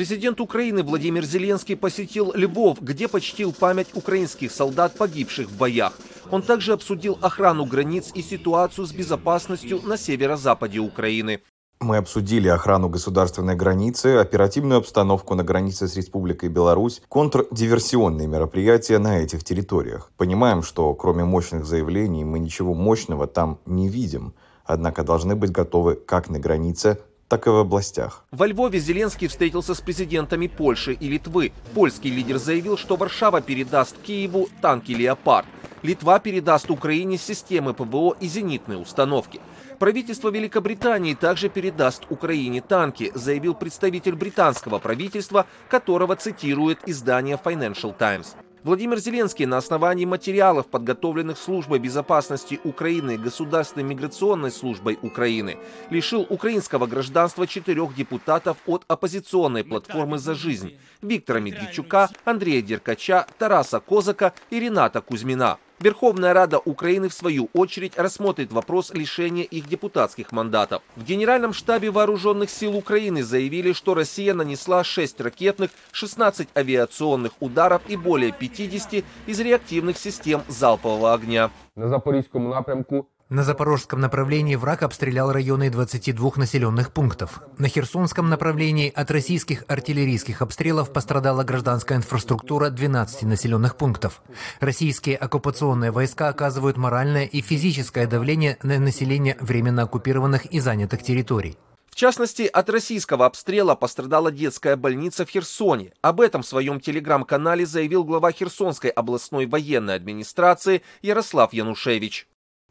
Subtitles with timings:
[0.00, 5.92] Президент Украины Владимир Зеленский посетил Львов, где почтил память украинских солдат, погибших в боях.
[6.30, 11.42] Он также обсудил охрану границ и ситуацию с безопасностью на северо-западе Украины.
[11.80, 19.18] Мы обсудили охрану государственной границы, оперативную обстановку на границе с Республикой Беларусь, контрдиверсионные мероприятия на
[19.18, 20.12] этих территориях.
[20.16, 24.32] Понимаем, что кроме мощных заявлений мы ничего мощного там не видим,
[24.64, 27.00] однако должны быть готовы как на границе,
[27.30, 28.24] так и в областях.
[28.32, 31.52] Во Львове Зеленский встретился с президентами Польши и Литвы.
[31.74, 35.46] Польский лидер заявил, что Варшава передаст Киеву танки «Леопард».
[35.82, 39.40] Литва передаст Украине системы ПВО и зенитные установки.
[39.78, 48.34] Правительство Великобритании также передаст Украине танки, заявил представитель британского правительства, которого цитирует издание Financial Times.
[48.62, 55.56] Владимир Зеленский на основании материалов, подготовленных Службой безопасности Украины и Государственной миграционной службой Украины,
[55.88, 63.80] лишил украинского гражданства четырех депутатов от оппозиционной платформы «За жизнь» Виктора Медведчука, Андрея Деркача, Тараса
[63.80, 65.56] Козака и Рената Кузьмина.
[65.82, 70.82] Верховная Рада Украины, в свою очередь, рассмотрит вопрос лишения их депутатских мандатов.
[70.94, 77.80] В Генеральном штабе Вооруженных сил Украины заявили, что Россия нанесла 6 ракетных, 16 авиационных ударов
[77.88, 81.50] и более 50 из реактивных систем залпового огня.
[81.76, 87.40] На Запорізькому напрямку на запорожском направлении враг обстрелял районы 22 населенных пунктов.
[87.58, 94.20] На Херсонском направлении от российских артиллерийских обстрелов пострадала гражданская инфраструктура 12 населенных пунктов.
[94.58, 101.56] Российские оккупационные войска оказывают моральное и физическое давление на население временно оккупированных и занятых территорий.
[101.90, 105.92] В частности, от российского обстрела пострадала детская больница в Херсоне.
[106.02, 112.26] Об этом в своем телеграм-канале заявил глава Херсонской областной военной администрации Ярослав Янушевич.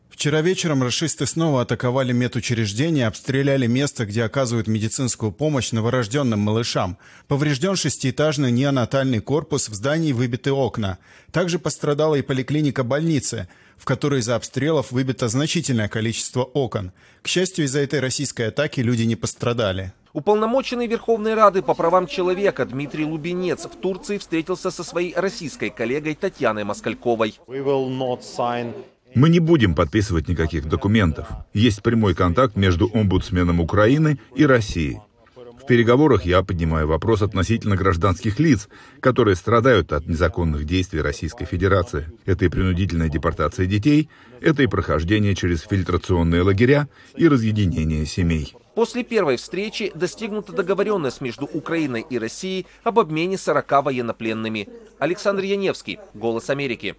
[0.10, 6.98] Вчера вечером расисты снова атаковали медучреждение, обстреляли место, где оказывают медицинскую помощь новорожденным малышам.
[7.28, 10.98] Поврежден шестиэтажный неонатальный корпус, в здании выбиты окна.
[11.32, 16.92] Также пострадала и поликлиника больницы, в которой из-за обстрелов выбито значительное количество окон.
[17.22, 19.94] К счастью, из-за этой российской атаки люди не пострадали.
[20.12, 26.16] Уполномоченный Верховной Рады по правам человека Дмитрий Лубенец в Турции встретился со своей российской коллегой
[26.16, 27.40] Татьяной Москальковой.
[29.16, 31.28] Мы не будем подписывать никаких документов.
[31.54, 35.00] Есть прямой контакт между омбудсменом Украины и Россией.
[35.62, 38.70] В переговорах я поднимаю вопрос относительно гражданских лиц,
[39.02, 42.12] которые страдают от незаконных действий Российской Федерации.
[42.26, 44.10] Это и принудительная депортация детей,
[44.42, 48.56] это и прохождение через фильтрационные лагеря и разъединение семей.
[48.74, 54.70] После первой встречи достигнута договоренность между Украиной и Россией об обмене 40 военнопленными.
[54.98, 56.96] Александр Яневский, «Голос Америки».